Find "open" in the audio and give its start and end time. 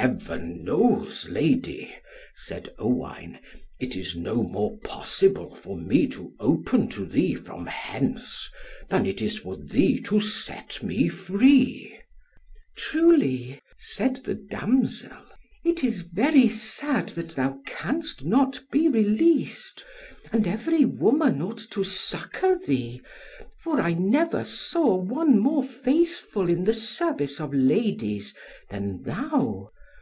6.38-6.88